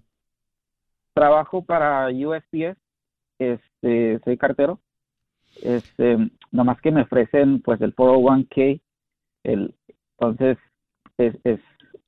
[1.13, 2.77] Trabajo para USPS,
[3.39, 4.79] este, soy cartero.
[5.61, 6.17] Este,
[6.51, 8.81] nomás que me ofrecen pues el 401k,
[9.43, 9.73] el,
[10.19, 10.57] entonces
[11.17, 11.59] es, es,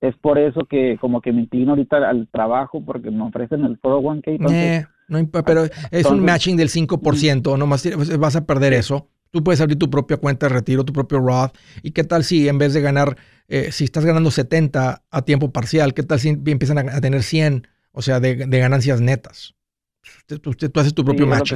[0.01, 3.79] es por eso que como que me inclino ahorita al trabajo porque me ofrecen el
[3.81, 4.23] 401k.
[4.25, 7.87] Entonces, eh, no, pero es un matching del 5%, nomás
[8.19, 9.07] vas a perder eso.
[9.31, 11.57] Tú puedes abrir tu propia cuenta de retiro, tu propio Roth.
[11.83, 13.17] ¿Y qué tal si en vez de ganar,
[13.47, 17.67] eh, si estás ganando 70 a tiempo parcial, qué tal si empiezan a, tener 100,
[17.91, 19.55] o sea, de, ganancias netas?
[20.25, 21.53] Tú, haces tu propio match.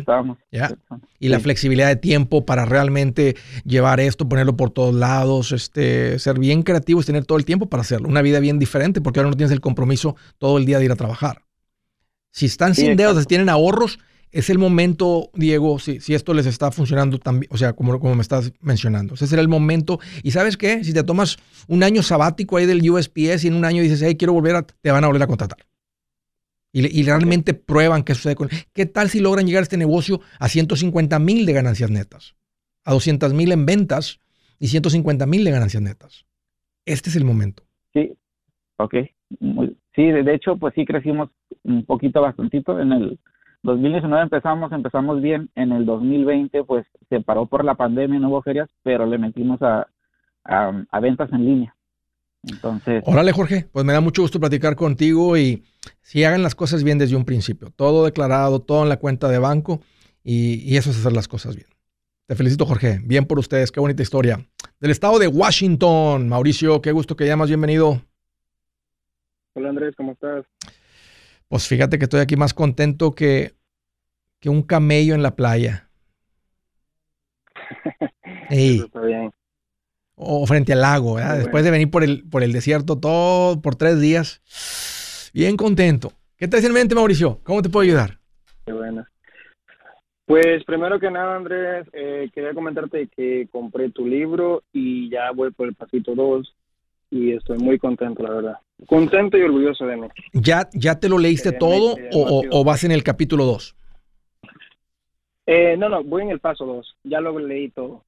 [1.19, 6.39] Y la flexibilidad de tiempo para realmente llevar esto, ponerlo por todos lados, este, ser
[6.39, 8.07] bien creativo es tener todo el tiempo para hacerlo.
[8.07, 10.91] Una vida bien diferente porque ahora no tienes el compromiso todo el día de ir
[10.91, 11.43] a trabajar.
[12.31, 13.99] Si están sin deudas, si tienen ahorros,
[14.31, 18.15] es el momento, Diego, si, si esto les está funcionando también, o sea, como, como
[18.15, 19.15] me estás mencionando.
[19.15, 19.99] Ese será el momento.
[20.23, 23.65] Y sabes qué, si te tomas un año sabático ahí del USPS y en un
[23.65, 25.59] año dices, hey, quiero volver a, te van a volver a contratar.
[26.73, 28.47] Y, realmente prueban qué sucede con...
[28.73, 32.35] ¿Qué tal si logran llegar a este negocio a 150 mil de ganancias netas?
[32.85, 34.21] A 200 mil en ventas
[34.57, 36.25] y 150 mil de ganancias netas.
[36.85, 37.63] Este es el momento.
[37.91, 38.13] Sí,
[38.77, 38.95] ok.
[39.93, 41.29] sí, de hecho, pues sí crecimos
[41.63, 43.19] un poquito, bastantito en el
[43.63, 45.49] 2019 empezamos, empezamos bien.
[45.55, 49.61] En el 2020, pues se paró por la pandemia, no hubo ferias, pero le metimos
[49.61, 49.87] a,
[50.43, 51.75] a, ventas en línea.
[52.43, 53.03] Entonces.
[53.05, 55.63] Órale, Jorge, pues me da mucho gusto platicar contigo y
[56.01, 57.69] si hagan las cosas bien desde un principio.
[57.75, 59.81] Todo declarado, todo en la cuenta de banco
[60.23, 61.67] y, y eso es hacer las cosas bien.
[62.25, 62.99] Te felicito, Jorge.
[63.03, 63.71] Bien por ustedes.
[63.71, 64.39] Qué bonita historia.
[64.79, 66.29] del estado de Washington.
[66.29, 68.01] Mauricio, qué gusto que llamas, bienvenido.
[69.53, 70.45] Hola Andrés, ¿cómo estás?
[71.51, 73.55] Pues fíjate que estoy aquí más contento que,
[74.39, 75.89] que un camello en la playa.
[80.23, 83.99] O frente al lago, después de venir por el, por el desierto todo por tres
[83.99, 85.31] días.
[85.33, 86.13] Bien contento.
[86.37, 87.39] ¿Qué te en mente, Mauricio?
[87.43, 88.19] ¿Cómo te puedo ayudar?
[88.65, 89.03] Qué bueno.
[90.25, 95.51] Pues primero que nada, Andrés, eh, quería comentarte que compré tu libro y ya voy
[95.51, 96.55] por el pasito 2
[97.11, 98.57] y estoy muy contento, la verdad.
[98.87, 100.07] Contento y orgulloso de mí.
[100.33, 103.75] ¿Ya, ya te lo leíste eh, todo o, vas en el capítulo 2?
[105.45, 106.97] Eh, no, no, voy en el paso 2.
[107.03, 108.03] Ya lo leí todo.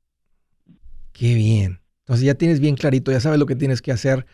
[1.12, 1.80] Qué bien.
[2.00, 4.26] Entonces ya tienes bien clarito, ya sabes lo que tienes que hacer.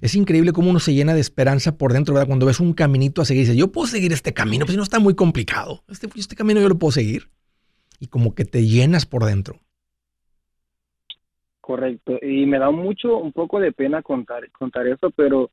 [0.00, 2.28] Es increíble cómo uno se llena de esperanza por dentro, ¿verdad?
[2.28, 5.00] Cuando ves un caminito a seguir, dices, yo puedo seguir este camino, pues no está
[5.00, 5.84] muy complicado.
[5.88, 7.28] Este, este camino yo lo puedo seguir.
[7.98, 9.60] Y como que te llenas por dentro.
[11.62, 12.18] Correcto.
[12.20, 15.50] Y me da mucho, un poco de pena contar, contar eso, pero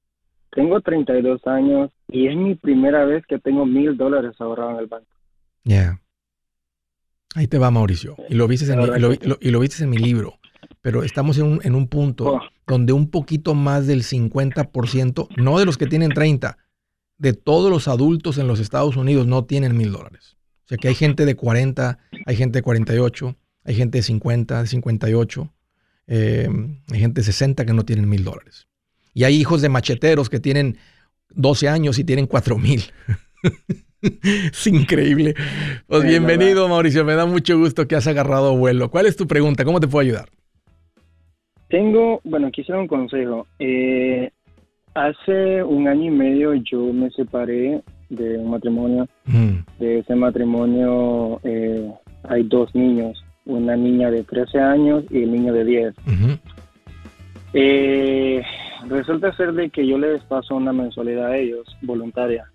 [0.49, 4.87] tengo 32 años y es mi primera vez que tengo mil dólares ahorrados en el
[4.87, 5.05] banco.
[5.63, 6.01] Ya.
[7.35, 8.15] Ahí te va, Mauricio.
[8.27, 8.85] Y lo viste en, mi,
[9.39, 10.39] y lo, viste en mi libro.
[10.81, 12.41] Pero estamos en un, en un punto oh.
[12.65, 16.57] donde un poquito más del 50%, no de los que tienen 30,
[17.19, 20.37] de todos los adultos en los Estados Unidos no tienen mil dólares.
[20.65, 24.61] O sea que hay gente de 40, hay gente de 48, hay gente de 50,
[24.61, 25.53] de 58,
[26.09, 26.49] eh,
[26.91, 28.67] hay gente de 60 que no tienen mil dólares.
[29.13, 30.77] Y hay hijos de macheteros que tienen
[31.29, 32.81] 12 años y tienen 4 mil.
[34.01, 35.35] es increíble.
[35.87, 37.05] Pues bienvenido, Mauricio.
[37.05, 38.89] Me da mucho gusto que has agarrado vuelo.
[38.89, 39.63] ¿Cuál es tu pregunta?
[39.63, 40.29] ¿Cómo te puedo ayudar?
[41.69, 43.45] Tengo, bueno, quisiera un consejo.
[43.59, 44.31] Eh,
[44.95, 49.07] hace un año y medio yo me separé de un matrimonio.
[49.25, 49.59] Mm.
[49.77, 51.87] De ese matrimonio eh,
[52.23, 55.93] hay dos niños, una niña de 13 años y el niño de 10.
[57.53, 58.41] eh,
[58.87, 62.45] resulta ser de que yo les paso una mensualidad a ellos, voluntaria.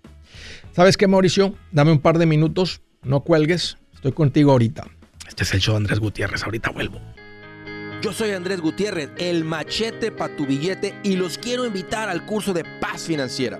[0.71, 1.53] ¿Sabes qué, Mauricio?
[1.71, 4.85] Dame un par de minutos, no cuelgues, estoy contigo ahorita.
[5.27, 6.99] Este es el show de Andrés Gutiérrez, ahorita vuelvo.
[8.01, 12.53] Yo soy Andrés Gutiérrez, el machete para tu billete y los quiero invitar al curso
[12.53, 13.59] de paz financiera.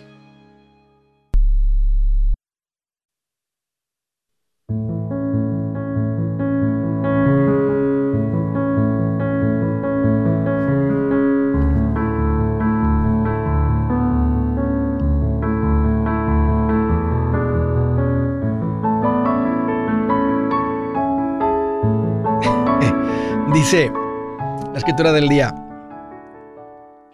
[25.03, 25.53] La escritura del día,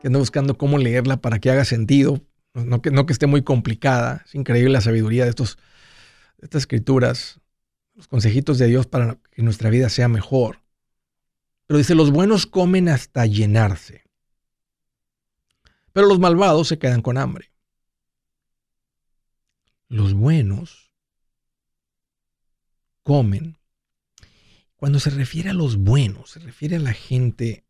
[0.01, 2.21] que ando buscando cómo leerla para que haga sentido,
[2.53, 4.23] no que, no que esté muy complicada.
[4.25, 5.57] Es increíble la sabiduría de, estos,
[6.39, 7.39] estas escrituras,
[7.95, 10.61] los consejitos de Dios para que nuestra vida sea mejor.
[11.65, 14.03] Pero dice, los buenos comen hasta llenarse,
[15.93, 17.51] pero los malvados se quedan con hambre.
[19.87, 20.91] Los buenos
[23.03, 23.57] comen
[24.75, 27.66] cuando se refiere a los buenos, se refiere a la gente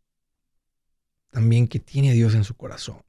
[1.37, 3.03] también que tiene a Dios en su corazón.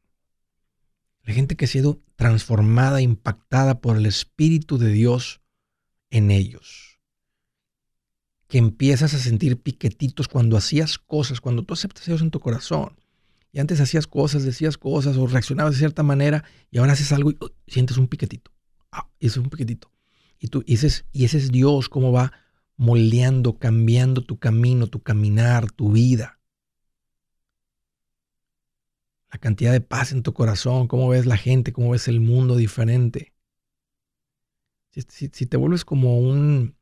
[1.22, 5.40] La gente que ha sido transformada, impactada por el Espíritu de Dios
[6.10, 7.00] en ellos.
[8.46, 12.38] Que empiezas a sentir piquetitos cuando hacías cosas, cuando tú aceptas a Dios en tu
[12.38, 13.00] corazón.
[13.50, 17.30] Y antes hacías cosas, decías cosas o reaccionabas de cierta manera y ahora haces algo
[17.30, 18.52] y sientes un piquetito.
[18.92, 19.90] Ah, es un piquetito.
[20.38, 22.34] Y tú dices, y ese es Dios, cómo va
[22.76, 26.37] moldeando, cambiando tu camino, tu caminar, tu vida.
[29.30, 32.56] La cantidad de paz en tu corazón, cómo ves la gente, cómo ves el mundo
[32.56, 33.34] diferente.
[34.90, 36.76] Si, te vuelves como un,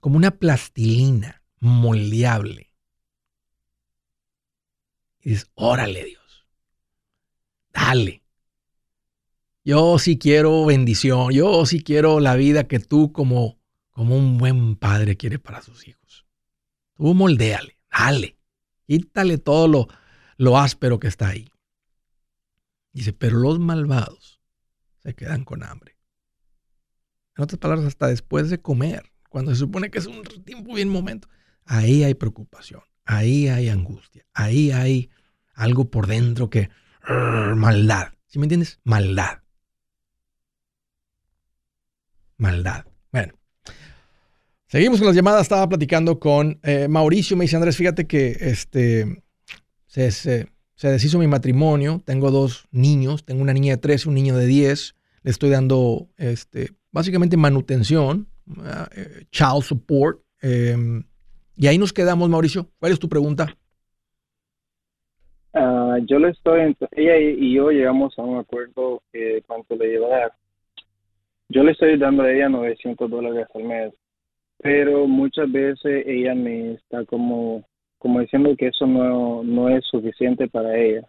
[0.00, 2.72] como una plastilina moldeable.
[5.20, 6.46] Y dices, órale Dios,
[7.72, 8.22] dale.
[9.64, 13.60] Yo sí quiero bendición, yo sí quiero la vida que tú como
[14.00, 16.24] como un buen padre quiere para sus hijos.
[16.94, 18.38] Tú moldéale, dale,
[18.86, 19.88] quítale todo lo,
[20.40, 21.50] lo áspero que está ahí.
[22.94, 24.40] Dice, pero los malvados
[25.02, 25.98] se quedan con hambre.
[27.36, 30.88] En otras palabras, hasta después de comer, cuando se supone que es un tiempo bien
[30.88, 31.28] momento,
[31.66, 35.10] ahí hay preocupación, ahí hay angustia, ahí hay
[35.52, 36.70] algo por dentro que,
[37.06, 38.14] maldad.
[38.26, 38.80] ¿Sí me entiendes?
[38.82, 39.42] Maldad.
[42.38, 42.86] Maldad.
[43.12, 43.34] Bueno.
[44.68, 45.42] Seguimos con las llamadas.
[45.42, 47.36] Estaba platicando con eh, Mauricio.
[47.36, 49.22] Me dice, Andrés, fíjate que este,
[49.90, 52.00] se, se, deshizo mi matrimonio.
[52.04, 53.24] Tengo dos niños.
[53.24, 54.94] Tengo una niña de 13, un niño de 10.
[55.24, 58.28] Le estoy dando este, básicamente manutención,
[58.94, 60.20] eh, child support.
[60.40, 61.02] Em,
[61.56, 62.68] y ahí nos quedamos, Mauricio.
[62.78, 63.56] ¿Cuál es tu pregunta?
[65.52, 70.06] Ah, yo le estoy, ella y yo llegamos a un acuerdo que cuánto le iba
[70.06, 70.32] a dar.
[71.48, 73.92] Yo le estoy dando a ella 900 dólares al mes,
[74.58, 77.64] pero muchas veces ella me está como,
[78.00, 81.02] como diciendo que eso no, no es suficiente para ella.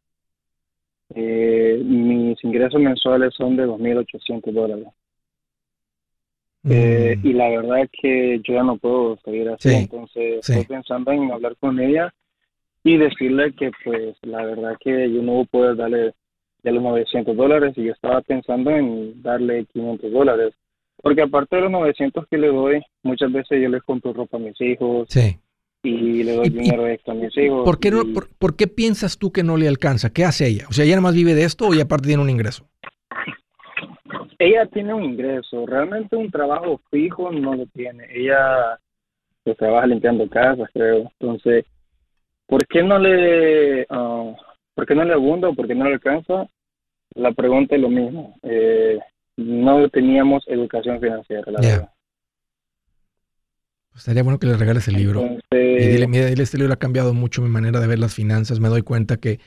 [1.15, 4.87] Eh, mis ingresos mensuales son de 2.800 dólares.
[6.69, 7.27] Eh, mm.
[7.27, 11.31] y la verdad es que yo ya no puedo seguir así, entonces estoy pensando en
[11.31, 12.13] hablar con ella
[12.83, 16.13] y decirle que pues la verdad que yo no poder darle
[16.61, 20.53] de los 900 dólares y yo estaba pensando en darle 500 dólares.
[21.01, 24.41] Porque aparte de los 900 que le doy, muchas veces yo les compro ropa a
[24.41, 25.07] mis hijos.
[25.83, 27.65] Y le doy dinero extra a mis hijos.
[27.65, 28.03] ¿por qué, no,
[28.37, 30.11] por, qué piensas tú que no le alcanza?
[30.11, 30.65] ¿Qué hace ella?
[30.69, 32.67] O sea, ¿ella nada más vive de esto o ella aparte tiene un ingreso?
[34.37, 35.65] Ella tiene un ingreso.
[35.65, 38.05] Realmente un trabajo fijo no lo tiene.
[38.11, 38.79] Ella
[39.43, 41.11] pues, trabaja limpiando casas, creo.
[41.19, 41.65] Entonces,
[42.45, 43.87] ¿por qué no le...
[43.89, 44.35] Uh,
[44.73, 46.47] ¿Por qué no le abunda o por qué no le alcanza?
[47.15, 48.35] La pregunta es lo mismo.
[48.43, 48.99] Eh,
[49.37, 51.91] no teníamos educación financiera, la verdad.
[53.91, 55.37] Pues estaría bueno que le regales el libro.
[55.51, 58.59] y dile, mira, este libro ha cambiado mucho mi manera de ver las finanzas.
[58.59, 59.39] Me doy cuenta que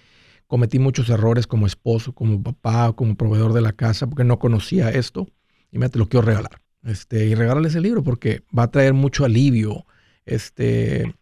[0.47, 4.91] cometí muchos errores como esposo, como papá, como proveedor de la casa, porque no conocía
[4.91, 5.27] esto.
[5.73, 6.61] Y me te lo quiero regalar.
[6.85, 9.87] Este, y regálale ese libro porque va a traer mucho alivio.
[10.27, 11.15] Este,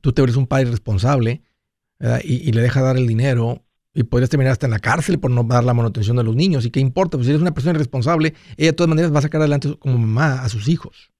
[0.00, 1.42] tú te eres un padre responsable
[2.24, 3.64] y, le deja dar el dinero
[3.94, 6.66] y podrías terminar hasta en la cárcel por no dar la manutención de los niños.
[6.66, 7.16] ¿Y qué importa?
[7.16, 9.96] Pues si eres una persona irresponsable, ella de todas maneras va a sacar adelante como
[9.96, 11.12] mamá a sus hijos.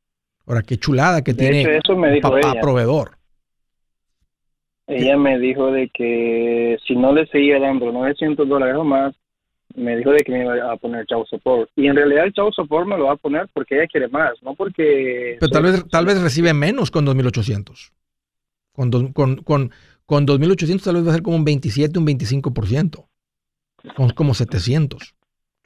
[0.46, 1.80] Ahora, qué chulada que tiene
[2.22, 3.16] papá proveedor.
[4.86, 9.14] Ella me dijo de que si no le seguía dando 900 dólares o más,
[9.74, 11.68] me dijo de que me iba a poner chau support.
[11.74, 14.34] Y en realidad el chau support me lo va a poner porque ella quiere más,
[14.42, 15.36] no porque...
[15.40, 17.90] Pero tal vez, tal vez recibe menos con 2.800.
[18.72, 19.72] Con, con, con,
[20.06, 23.06] con 2.800 tal vez va a ser como un 27, un 25%.
[23.96, 25.14] Con como 700.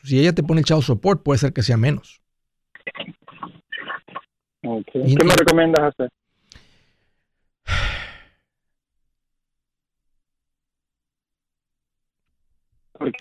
[0.03, 2.23] Si ella te pone el chao support, puede ser que sea menos.
[4.63, 6.11] ¿Qué me recomiendas hacer?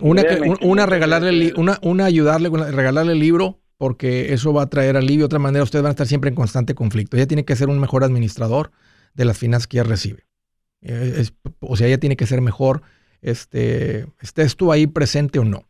[0.02, 0.24] Una,
[0.62, 5.20] una, regalarle, una, una ayudarle, regalarle el libro, porque eso va a traer alivio.
[5.20, 7.16] De otra manera, ustedes van a estar siempre en constante conflicto.
[7.16, 8.72] Ella tiene que ser un mejor administrador
[9.14, 10.26] de las finanzas que ella recibe.
[10.82, 11.26] Eh,
[11.62, 12.82] o sea, ella tiene que ser mejor,
[13.22, 15.69] este, estés tú ahí presente o no.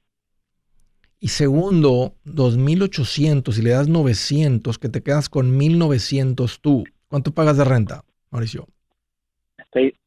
[1.19, 6.83] Y segundo, 2.800, si le das 900, que te quedas con 1.900 tú.
[7.07, 8.67] ¿Cuánto pagas de renta, Mauricio?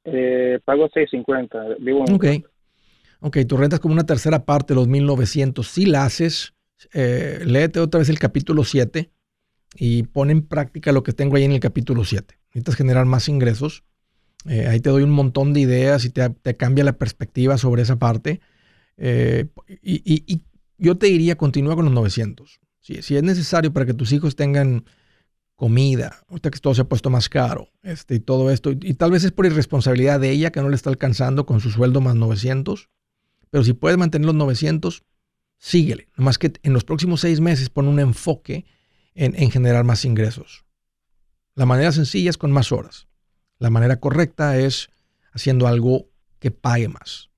[0.04, 1.76] eh, pago 650.
[1.80, 2.26] Vivo ok.
[3.20, 5.62] Ok, tu renta es como una tercera parte de los 1.900.
[5.64, 6.54] Si la haces,
[6.92, 9.10] eh, léete otra vez el capítulo 7
[9.76, 12.34] y pon en práctica lo que tengo ahí en el capítulo 7.
[12.48, 13.84] Necesitas generar más ingresos
[14.48, 17.98] eh, ahí te doy un montón de ideas y te, cambia la perspectiva sobre esa
[17.98, 18.40] parte.
[18.96, 19.46] Eh,
[19.82, 20.42] y,
[20.82, 22.60] yo te diría, continúa con los 900.
[22.80, 24.84] Si, es necesario para que tus hijos tengan
[25.54, 29.12] comida, ahorita que todo se ha puesto más caro, este, y todo esto, y, tal
[29.12, 32.16] vez es por irresponsabilidad de ella que no le está alcanzando con su sueldo más
[32.16, 32.90] 900,
[33.50, 35.04] pero si puedes mantener los 900,
[35.58, 36.08] síguele.
[36.16, 38.64] Nomás que en los próximos seis meses pon un enfoque
[39.14, 40.64] en, en generar más ingresos.
[41.54, 43.06] La manera sencilla es con más horas.
[43.58, 44.88] La manera correcta es
[45.32, 46.08] haciendo algo
[46.40, 47.31] que pague más.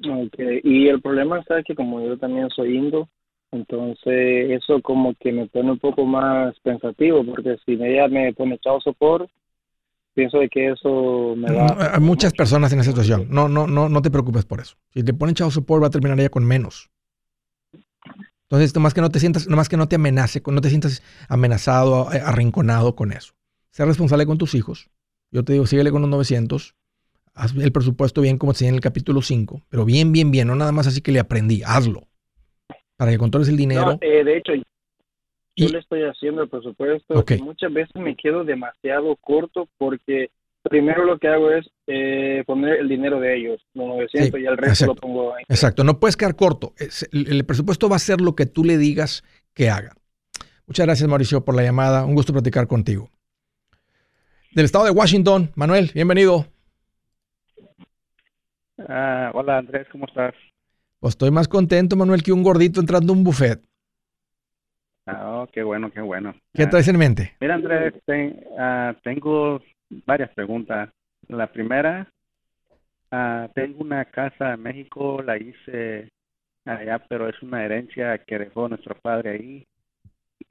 [0.00, 0.60] Okay.
[0.62, 3.08] Y el problema está que como yo también soy indo,
[3.50, 8.54] entonces eso como que me pone un poco más pensativo, porque si ella me pone
[8.56, 9.28] echado sopor,
[10.14, 11.94] pienso de que eso me va...
[11.94, 13.26] Hay muchas personas en esa situación.
[13.30, 14.76] No, no, no, no te preocupes por eso.
[14.90, 16.90] Si te pone echado sopor, va a terminar ella con menos.
[18.42, 22.08] Entonces, nomás que no te sientas, nomás que no te amenace, no te sientas amenazado,
[22.08, 23.34] arrinconado con eso.
[23.70, 24.90] Sé responsable con tus hijos.
[25.30, 26.74] Yo te digo, síguele con los 900.
[27.38, 29.62] Haz el presupuesto bien como te en el capítulo 5.
[29.68, 30.48] Pero bien, bien, bien.
[30.48, 31.62] No nada más así que le aprendí.
[31.64, 32.08] Hazlo.
[32.96, 33.96] Para que controles el dinero.
[34.00, 34.52] Eh, de hecho,
[35.54, 40.30] yo le estoy haciendo el presupuesto y muchas veces me quedo demasiado corto porque
[40.62, 44.56] primero lo que hago es eh, poner el dinero de ellos, los 900 y el
[44.56, 45.44] resto lo pongo ahí.
[45.48, 46.74] Exacto, no puedes quedar corto.
[47.12, 49.22] El, presupuesto va a ser lo que tú le digas
[49.54, 49.94] que haga.
[50.66, 53.10] Muchas gracias Mauricio por la llamada, un gusto platicar contigo.
[54.52, 56.46] Del estado de Washington, Manuel, bienvenido.
[58.86, 60.34] Ah, hola Andrés, ¿cómo estás?
[61.00, 63.60] Pues estoy más contento, Manuel, que un gordito entrando a un buffet.
[65.06, 66.34] Ah, oh, qué bueno, qué bueno.
[66.52, 67.34] ¿Qué ah, traes en mente?
[67.40, 67.94] Mira, Andrés,
[68.58, 69.60] ah, tengo
[70.06, 70.90] varias preguntas.
[71.28, 72.08] La primera,
[73.54, 76.08] tengo una casa en México, la hice
[76.64, 79.66] allá, pero es una herencia que dejó nuestro padre ahí.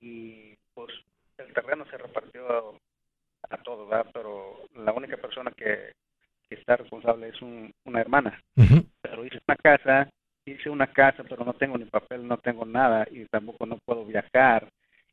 [0.01, 0.89] Y pues
[1.37, 2.75] el terreno se repartió
[3.49, 4.09] a todos, ¿verdad?
[4.13, 5.91] Pero la única persona que,
[6.49, 8.41] está responsable es una hermana.
[9.01, 10.09] Pero hice una casa
[10.51, 14.05] hice una casa, pero no tengo ni papel, no tengo nada y tampoco no puedo
[14.05, 14.69] viajar.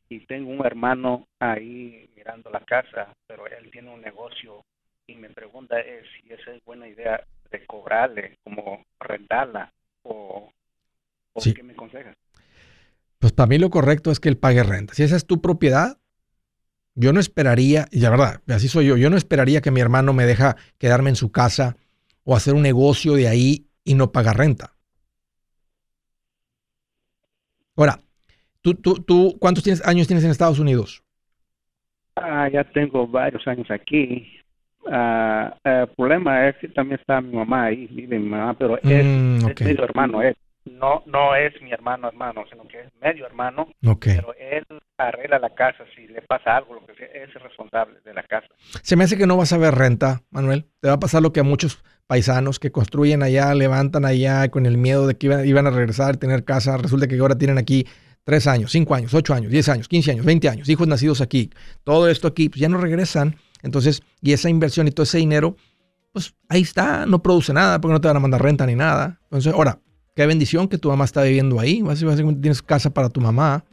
[0.07, 4.63] Y tengo un hermano ahí mirando la casa, pero él tiene un negocio
[5.07, 9.71] y me pregunta es si esa es buena idea de cobrarle, como rentarla
[10.03, 10.51] o,
[11.55, 12.15] qué me aconsejas.
[13.19, 14.93] Pues para mí lo correcto es que él pague renta.
[14.93, 15.97] Si esa es tu propiedad,
[16.95, 20.13] yo no esperaría, y la verdad, así soy yo, yo no esperaría que mi hermano
[20.13, 21.75] me deja quedarme en su casa
[22.23, 24.71] o hacer un negocio de ahí y no pagar renta.
[27.75, 27.99] Ahora,
[28.61, 31.03] ¿tú, tú, tú cuántos tienes, años tienes en Estados Unidos?
[32.15, 34.25] Ah, ya tengo varios años aquí.
[34.89, 39.05] Ah, el problema es que también está mi mamá ahí, vive mi mamá, pero es,
[39.05, 43.67] mm, medio hermano, es no no es mi hermano hermano, sino que es medio hermano,
[43.81, 44.65] pero él
[44.97, 48.47] arregla la casa si le pasa algo, lo que sea, es responsable de la casa.
[48.81, 50.65] Se me hace que no vas a ver renta, Manuel.
[50.81, 54.65] Te va a pasar lo que a muchos paisanos que construyen allá, levantan allá con
[54.65, 56.77] el miedo de que iban, a regresar, tener casa.
[56.77, 57.85] Resulta que ahora tienen aquí
[58.23, 61.51] tres años, cinco años, ocho años, diez años, quince años, veinte años, hijos nacidos aquí.
[61.83, 63.35] Todo esto aquí, pues ya no regresan.
[63.63, 65.55] Entonces, y esa inversión y todo ese dinero,
[66.11, 69.19] pues ahí está, no produce nada porque no te van a mandar renta ni nada.
[69.23, 69.79] Entonces, ahora,
[70.15, 71.81] qué bendición que tu mamá está viviendo ahí.
[71.81, 73.63] Básicamente tienes casa para tu mamá.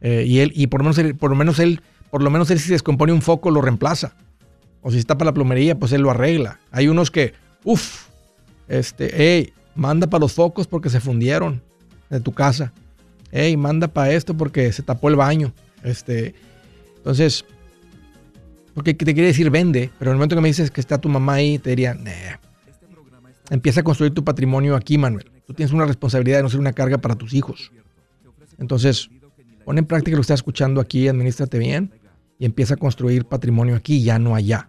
[0.00, 1.80] Eh, y él, y por lo menos él, por lo menos él,
[2.10, 4.14] por lo menos él si se descompone un foco, lo reemplaza.
[4.80, 6.58] O si está para la plomería, pues él lo arregla.
[6.72, 7.34] Hay unos que,
[7.64, 8.08] Uf,
[8.66, 11.62] este, hey, manda para los focos porque se fundieron
[12.10, 12.72] de tu casa.
[13.30, 15.52] Hey, manda para esto porque se tapó el baño.
[15.84, 16.34] Este,
[16.96, 17.44] entonces,
[18.74, 21.08] porque te quiere decir vende, pero en el momento que me dices que está tu
[21.08, 22.38] mamá ahí, te diría, nah.
[23.50, 25.31] Empieza a construir tu patrimonio aquí, Manuel.
[25.54, 27.72] Tienes una responsabilidad de no ser una carga para tus hijos.
[28.58, 29.10] Entonces,
[29.64, 31.92] pon en práctica lo que estás escuchando aquí, administrate bien
[32.38, 34.68] y empieza a construir patrimonio aquí, ya no allá.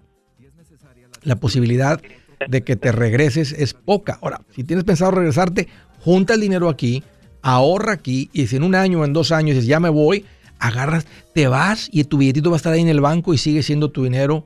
[1.24, 2.02] La posibilidad
[2.48, 4.20] de que te regreses es poca.
[4.22, 5.68] Ahora, si tienes pensado regresarte,
[6.02, 7.04] junta el dinero aquí,
[7.42, 10.26] ahorra aquí y si en un año o en dos años dices, ya me voy,
[10.60, 13.64] agarras, te vas y tu billetito va a estar ahí en el banco y sigue
[13.64, 14.46] siendo tu dinero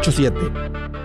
[0.01, 1.00] 887